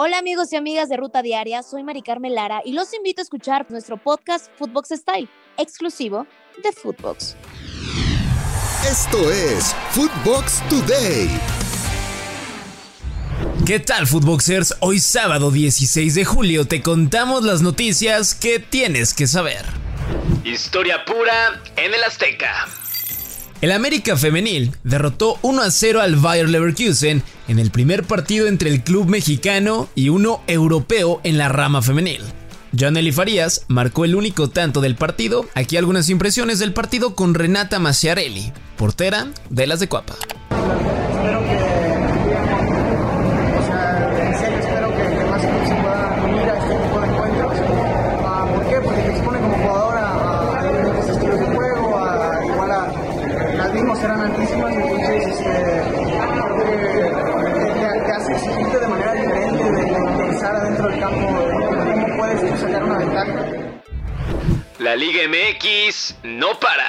[0.00, 3.24] Hola amigos y amigas de Ruta Diaria, soy Mari Carmen Lara y los invito a
[3.24, 6.24] escuchar nuestro podcast Footbox Style, exclusivo
[6.62, 7.34] de Footbox.
[8.88, 11.28] Esto es Footbox Today.
[13.66, 14.76] ¿Qué tal, Footboxers?
[14.78, 19.64] Hoy sábado 16 de julio te contamos las noticias que tienes que saber.
[20.44, 22.68] Historia pura en el Azteca.
[23.60, 28.70] El América Femenil derrotó 1 a 0 al Bayer Leverkusen en el primer partido entre
[28.70, 32.20] el club mexicano y uno europeo en la rama femenil.
[32.76, 35.44] Janely Farías marcó el único tanto del partido.
[35.54, 40.14] Aquí algunas impresiones del partido con Renata Maciarelli, portera de las de Cuapa.
[64.78, 66.88] La Liga MX no para.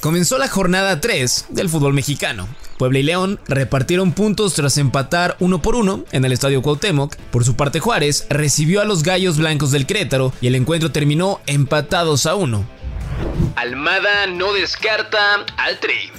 [0.00, 2.46] Comenzó la jornada 3 del fútbol mexicano.
[2.76, 7.16] Puebla y León repartieron puntos tras empatar uno por uno en el Estadio Cuauhtémoc.
[7.30, 11.40] Por su parte Juárez recibió a los Gallos Blancos del Querétaro y el encuentro terminó
[11.46, 12.66] empatados a uno.
[13.56, 16.10] Almada no descarta al Tri.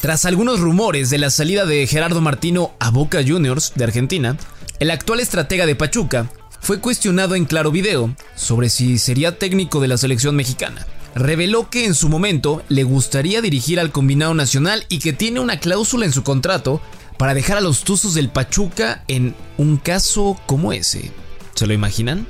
[0.00, 4.36] Tras algunos rumores de la salida de Gerardo Martino a Boca Juniors de Argentina,
[4.80, 9.88] el actual estratega de Pachuca fue cuestionado en Claro Video sobre si sería técnico de
[9.88, 10.86] la selección mexicana.
[11.14, 15.60] Reveló que en su momento le gustaría dirigir al combinado nacional y que tiene una
[15.60, 16.82] cláusula en su contrato
[17.16, 21.12] para dejar a los Tuzos del Pachuca en un caso como ese.
[21.54, 22.26] ¿Se lo imaginan?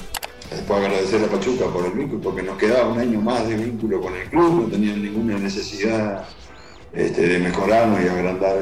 [0.62, 4.00] Puedo agradecer a Pachuca por el vínculo, porque nos quedaba un año más de vínculo
[4.00, 6.24] con el club, no tenían ninguna necesidad
[6.92, 8.56] este, de mejorarnos y agrandar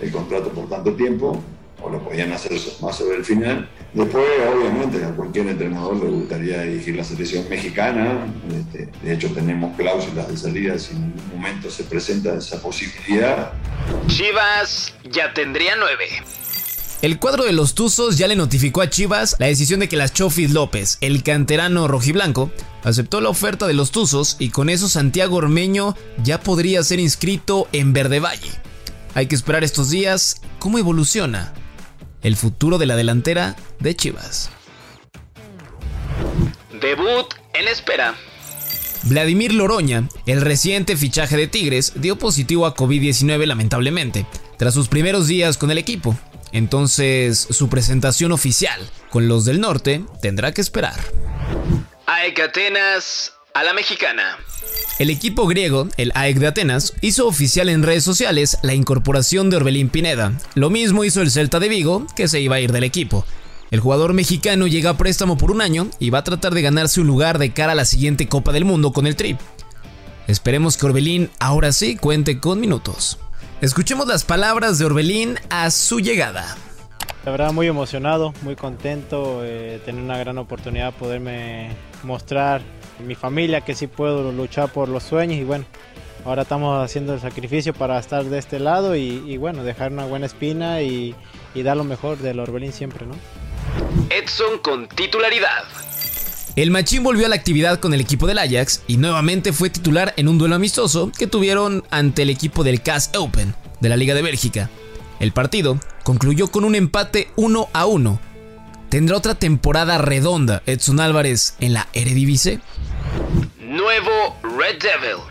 [0.00, 1.42] el contrato por tanto tiempo
[1.82, 3.68] o lo podían hacer más sobre el final.
[3.92, 8.26] Después, obviamente, a cualquier entrenador le gustaría dirigir la selección mexicana.
[8.52, 13.52] Este, de hecho, tenemos cláusulas de salida si en ningún momento se presenta esa posibilidad.
[14.08, 16.06] Chivas ya tendría nueve.
[17.00, 20.12] El cuadro de los Tuzos ya le notificó a Chivas la decisión de que las
[20.12, 22.50] Chofis López, el canterano rojiblanco,
[22.82, 27.68] aceptó la oferta de los Tuzos y con eso Santiago Ormeño ya podría ser inscrito
[27.70, 28.50] en Verde Valle.
[29.14, 31.54] Hay que esperar estos días cómo evoluciona
[32.22, 34.50] el futuro de la delantera de Chivas.
[36.80, 38.16] Debut en espera.
[39.04, 44.26] Vladimir Loroña, el reciente fichaje de Tigres, dio positivo a COVID-19 lamentablemente,
[44.56, 46.18] tras sus primeros días con el equipo.
[46.52, 50.98] Entonces, su presentación oficial con los del norte tendrá que esperar.
[52.06, 54.38] AEK Atenas a la mexicana.
[54.98, 59.56] El equipo griego, el AEK de Atenas, hizo oficial en redes sociales la incorporación de
[59.56, 60.32] Orbelín Pineda.
[60.54, 63.24] Lo mismo hizo el Celta de Vigo, que se iba a ir del equipo.
[63.70, 67.00] El jugador mexicano llega a préstamo por un año y va a tratar de ganarse
[67.00, 69.38] un lugar de cara a la siguiente Copa del Mundo con el Trip.
[70.26, 73.18] Esperemos que Orbelín ahora sí cuente con minutos.
[73.60, 76.56] Escuchemos las palabras de Orbelín a su llegada.
[77.24, 81.74] La verdad muy emocionado, muy contento, eh, tener una gran oportunidad poderme
[82.04, 82.62] mostrar
[83.04, 85.64] mi familia que sí puedo luchar por los sueños y bueno,
[86.24, 90.26] ahora estamos haciendo el sacrificio para estar de este lado y, bueno, dejar una buena
[90.26, 91.16] espina y,
[91.52, 93.16] y, dar lo mejor del Orbelín siempre, ¿no?
[94.08, 95.64] Edson con titularidad.
[96.58, 100.12] El Machín volvió a la actividad con el equipo del Ajax y nuevamente fue titular
[100.16, 104.12] en un duelo amistoso que tuvieron ante el equipo del CAS Open de la Liga
[104.12, 104.68] de Bélgica.
[105.20, 108.20] El partido concluyó con un empate 1 a 1.
[108.88, 112.58] ¿Tendrá otra temporada redonda Edson Álvarez en la Eredivisie?
[113.60, 115.22] Nuevo Red Devil.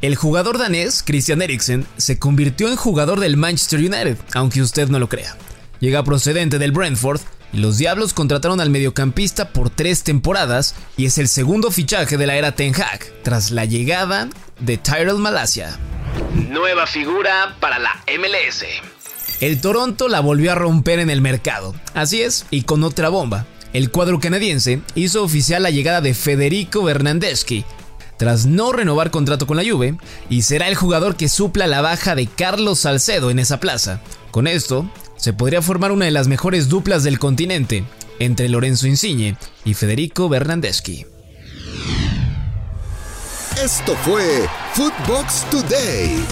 [0.00, 4.98] El jugador danés Christian Eriksen se convirtió en jugador del Manchester United, aunque usted no
[4.98, 5.36] lo crea.
[5.78, 7.20] Llega procedente del Brentford
[7.52, 12.36] los Diablos contrataron al mediocampista por tres temporadas y es el segundo fichaje de la
[12.36, 14.28] era Ten Hag, tras la llegada
[14.60, 15.78] de Tyrell Malasia.
[16.34, 18.64] Nueva figura para la MLS.
[19.40, 23.46] El Toronto la volvió a romper en el mercado, así es, y con otra bomba
[23.72, 27.64] el cuadro canadiense hizo oficial la llegada de Federico Bernardeschi,
[28.18, 29.96] tras no renovar contrato con la Juve,
[30.28, 34.00] y será el jugador que supla la baja de Carlos Salcedo en esa plaza.
[34.30, 34.90] Con esto,
[35.22, 37.84] se podría formar una de las mejores duplas del continente,
[38.18, 41.06] entre Lorenzo Insigne y Federico Bernardeschi.
[43.62, 46.24] Esto fue Footbox Today.